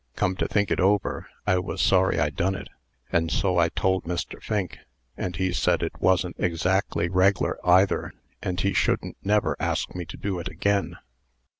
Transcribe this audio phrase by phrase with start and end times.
[0.15, 2.69] Come to think it over, I was sorry I done it;
[3.11, 4.41] and so I told Mr.
[4.41, 4.79] Fink;
[5.15, 8.11] and he sed it wasn't exackly reg'lar either,
[8.41, 10.97] and he shouldn't never ask me to do it agen."